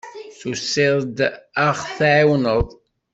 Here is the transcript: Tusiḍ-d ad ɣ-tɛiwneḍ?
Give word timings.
Tusiḍ-d 0.39 1.17
ad 1.65 1.71
ɣ-tɛiwneḍ? 1.79 2.67